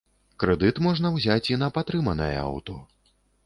Крэдыт 0.43 0.81
можна 0.85 1.11
ўзяць 1.19 1.51
і 1.53 1.59
на 1.67 1.71
патрыманае 1.77 2.33
аўто. 2.49 2.83